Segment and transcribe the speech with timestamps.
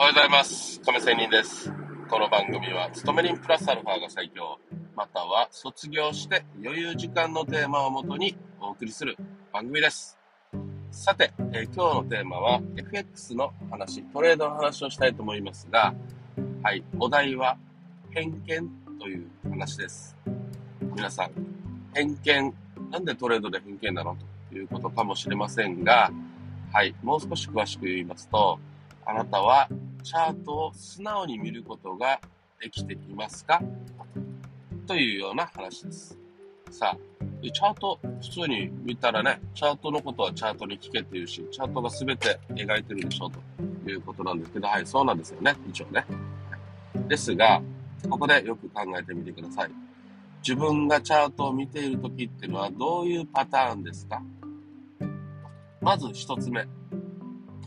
[0.00, 0.80] おはようございます。
[0.82, 1.72] 亀仙人です。
[2.08, 4.56] この番組は、勤め人プラスアルファが最強、
[4.94, 9.16] または卒業して余裕時間のテーマをもとにお送りする
[9.52, 10.16] 番組です。
[10.92, 15.92] さて、えー今日のテーマは FX の話、トレードの話をしたいと思いますが、
[16.62, 17.58] はい、お題は
[18.10, 18.70] 偏見
[19.00, 20.16] という話です。
[20.94, 21.32] 皆さん、
[21.92, 22.54] 偏見、
[22.92, 24.16] なんでトレードで偏見なの
[24.52, 26.12] ということかもしれませんが、
[26.72, 28.60] はい、もう少し詳しく言いますと、
[29.04, 29.68] あなたは
[30.02, 32.20] チャートを素直に見ることが
[32.60, 33.60] できていますか？
[34.86, 36.18] というような話です。
[36.70, 36.98] さあ、
[37.42, 46.04] チャート、普通に見たらね、チャートのことはチャートに聞けっていうし、チャートが全て描いてるでしょうということなんですけど、はい、そうなんですよね、一応ね。
[47.06, 47.62] ですが、
[48.08, 49.70] ここでよく考えてみてください。
[50.40, 54.22] 自分がチャートを見ているときっていうのはどういうパターンですか？
[55.80, 56.66] まず一つ目。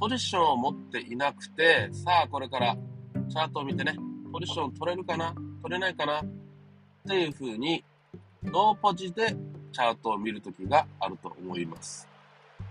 [0.01, 2.75] ポジションを持っていなくて、さあこれから
[3.29, 3.95] チャートを見てね、
[4.33, 6.25] ポジション取れるかな取れないかなっ
[7.07, 7.83] ていう風に、
[8.43, 9.27] ノーポジで
[9.71, 12.07] チャートを見るときがあると思います。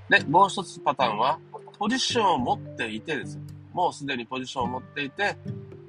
[0.08, 1.38] で、もう一つパターンは、
[1.78, 3.42] ポジションを持っていてですよ。
[3.72, 5.36] もうすでにポジションを持っていて、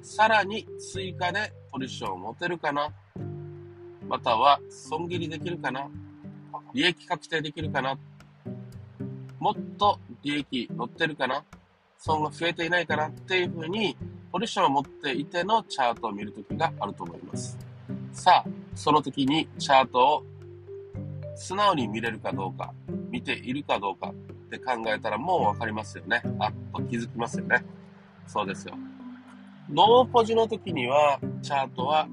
[0.00, 2.88] さらに追加でポジションを持てるかな
[4.06, 5.88] または損切りできるかな
[6.72, 7.98] 利益確定できるかな
[9.40, 11.44] もっと利益乗ってるかな？
[11.98, 13.08] 損が増えていないかな？
[13.08, 13.96] っていうふうに、
[14.32, 17.58] ポジションを持っていてのチャートを見るときがあると思います。
[18.12, 20.24] さあ、その時にチャートを
[21.36, 22.72] 素直に見れるかどうか、
[23.10, 24.14] 見ているかどうかっ
[24.50, 26.22] て考えたらもうわかりますよね。
[26.38, 27.64] あっと気づきますよね。
[28.26, 28.74] そうですよ。
[29.70, 32.08] ノーポジの時には、チャートは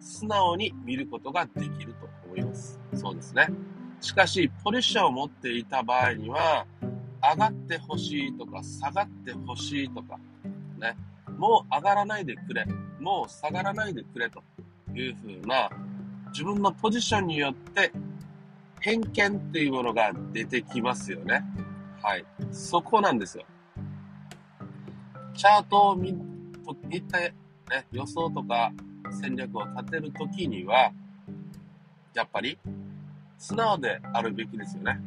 [0.00, 2.80] 素直に見ることができると思います。
[2.94, 3.48] そうですね。
[4.00, 6.66] しかし、ポジションを持っていた場合には、
[7.22, 10.18] 上がってほしいとか、下がってほしいとか、
[10.78, 10.96] ね、
[11.36, 12.66] もう上がらないでくれ、
[13.00, 14.42] もう下がらないでくれと
[14.94, 15.70] いうふうな、
[16.30, 17.92] 自分のポジションによって
[18.80, 21.42] 偏見っていうものが出てきますよね。
[22.02, 22.24] はい。
[22.52, 23.44] そこなんですよ。
[25.34, 26.12] チャートを見、
[26.84, 27.34] 見て、
[27.70, 28.72] ね、予想とか
[29.10, 30.92] 戦略を立てるときには、
[32.14, 32.58] やっぱり
[33.38, 35.00] 素直であるべきですよね。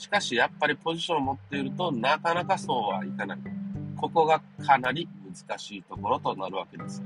[0.00, 3.38] しかし、やっぱりポジションを持っているとなかなかそうはいかない。
[3.98, 5.06] ここがかなり
[5.46, 7.02] 難しいところとなるわけです。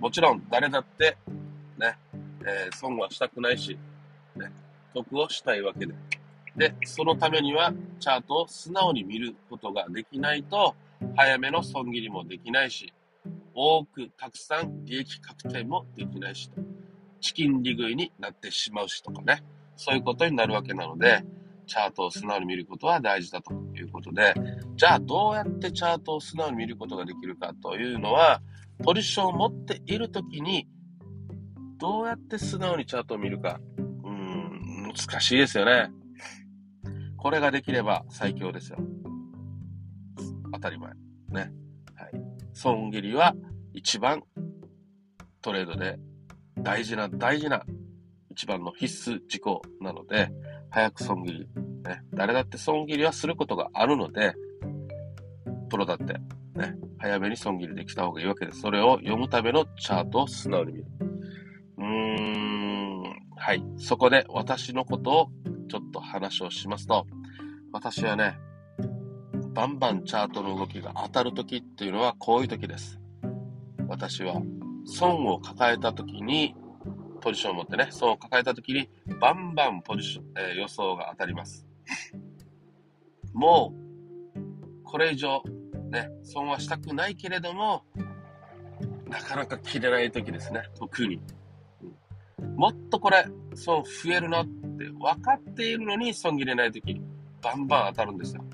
[0.00, 1.18] もちろん、誰だって、
[1.76, 1.98] ね、
[2.40, 3.78] えー損はしたくないし、
[4.34, 4.50] ね、
[4.94, 5.94] 得をしたいわけで。
[6.56, 10.74] で、そのためには、チャートを素直に見ることができないと、
[11.16, 12.94] 早めの損切りもできないし、
[13.54, 16.62] 多くたくさん利益確定もできないしと。
[17.20, 19.42] チキン利食いになってしまうしとかね。
[19.78, 21.24] そういうことになるわけなので、
[21.66, 24.34] チャートを素直に見ることは大事だということで、
[24.76, 28.42] じゃあどうやってチャートを素直に見ることができるかというのは、
[28.82, 30.66] ポジションを持っているときに、
[31.78, 35.90] どうやって素直にチャートを見るか、うん、難しいですよね。
[37.16, 38.78] これができれば最強ですよ。
[40.52, 40.92] 当たり前。
[41.30, 41.52] ね。
[41.94, 42.12] はい。
[42.52, 43.34] 損切りは
[43.74, 44.22] 一番
[45.40, 45.98] トレードで
[46.58, 47.64] 大事な大事な
[48.38, 50.30] 一番の必須事項なので、
[50.70, 51.48] 早く損切り、
[51.82, 54.32] ね、誰だって損切りはすることがあるので、
[55.68, 56.04] プロだって、
[56.54, 58.60] ね、早めに損切りできた方がいいわけです。
[58.60, 60.86] それを読むためのチャートを素直に見る。
[61.78, 63.02] うーん、
[63.34, 63.64] はい。
[63.76, 65.28] そこで私のことを
[65.68, 67.08] ちょっと話をしますと、
[67.72, 68.38] 私はね、
[69.52, 73.00] バンバンチャートの動きが当たるときっていうのはこういうときです。
[73.88, 74.40] 私は
[74.84, 76.54] 損を抱えたときに、
[77.18, 78.88] ポジションを持ってね、損を抱えたときに、
[79.20, 81.66] バンバンポジション、えー予想が当たります。
[83.32, 83.72] も
[84.34, 85.42] う、これ以上、
[85.90, 87.84] ね、損はしたくないけれども、
[89.08, 91.20] なかなか切れないときですね、特に。
[92.56, 97.00] もっとこれ、損増えるなって分かっているのに損切れないとき、
[97.42, 98.42] バンバン当たるんですよ。
[98.42, 98.48] ね、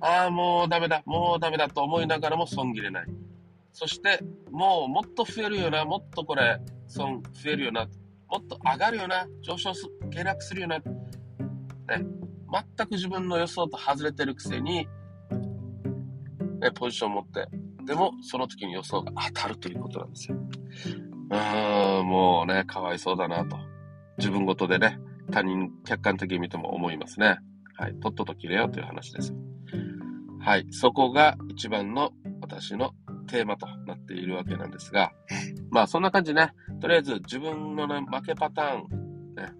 [0.00, 3.06] ああ、もうダメだ、もうダメだと思いながらも損切れない。
[3.72, 6.60] そして、もうもっと増えるよな、もっとこれ、
[6.92, 7.88] 損増えるよな、
[8.28, 10.84] もっと上がるよな、上昇す、下落するよな、ね、
[11.88, 14.86] 全く自分の予想と外れてるくせに、
[16.60, 17.48] ね、ポジションを持って、
[17.86, 20.36] でもその時に予想が当たるということなんですよ。
[21.30, 23.56] うーん、もうね、かわいそうだなと。
[24.18, 24.98] 自分ごとでね、
[25.30, 27.38] 他人、客観的に見ても思いますね。
[27.76, 29.34] はい、とっとと切れようという話です。
[30.40, 32.12] はい、そこが一番の
[32.42, 32.92] 私の
[33.26, 35.12] テーマとなっているわけなんですが、
[35.70, 39.52] まあそんな感じね、とりあえず自分のね、負けパターン、ね、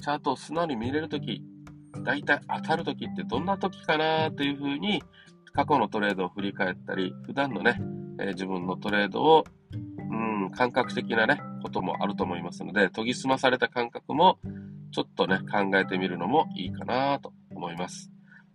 [0.00, 1.42] チャートを素直に見れるとき、
[2.04, 5.02] 大体当たるときってどんなときかなというふうに
[5.52, 7.80] 過去のトレードを振り返ったり、普段のね、
[8.18, 9.44] えー、自分のトレードを、
[10.10, 14.38] うん、感覚的なね、こともあると思いますので、研ぎ澄まされた感覚も、
[14.92, 18.10] ちょっとね、考えてみるのもいいかなと思います。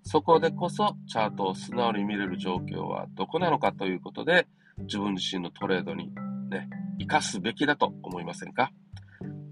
[0.07, 4.47] そこでこそ、チャートを素直に見れる状況はどこなのかということで、
[4.79, 6.13] 自分自身のトレードに
[6.49, 6.69] ね、
[6.99, 8.71] 活かすべきだと思いませんか？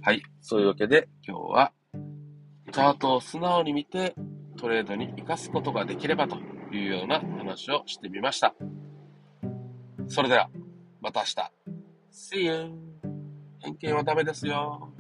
[0.01, 0.21] はい。
[0.41, 1.71] そういうわけで、今日は、
[2.71, 4.15] チャートを素直に見て、
[4.57, 6.38] トレードに活かすことができればと
[6.71, 8.53] いうような話をしてみました。
[10.07, 10.49] それでは、
[11.01, 12.35] また明日。
[12.35, 12.71] See you!
[13.59, 14.94] 偏見はダメですよ。